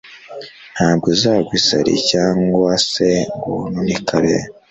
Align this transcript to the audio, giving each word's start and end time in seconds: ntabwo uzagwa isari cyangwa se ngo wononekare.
ntabwo 0.73 1.05
uzagwa 1.13 1.53
isari 1.59 1.93
cyangwa 2.09 2.71
se 2.91 3.09
ngo 3.35 3.49
wononekare. 3.59 4.35